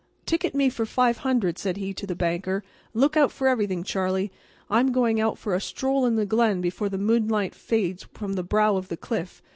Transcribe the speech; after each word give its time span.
"Ticket 0.25 0.55
me 0.55 0.67
for 0.67 0.83
five 0.83 1.17
hundred," 1.19 1.59
said 1.59 1.77
he 1.77 1.93
to 1.93 2.07
the 2.07 2.15
banker, 2.15 2.63
"and 2.91 2.99
look 3.03 3.15
out 3.15 3.31
for 3.31 3.47
everything, 3.47 3.83
Charlie. 3.83 4.31
I'm 4.67 4.91
going 4.91 5.21
out 5.21 5.37
for 5.37 5.53
a 5.53 5.61
stroll 5.61 6.07
in 6.07 6.15
the 6.15 6.25
glen 6.25 6.59
before 6.59 6.89
the 6.89 6.97
moonlight 6.97 7.53
fades 7.53 8.07
from 8.11 8.33
the 8.33 8.41
brow 8.41 8.77
of 8.77 8.87
the 8.87 8.97
cliff. 8.97 9.43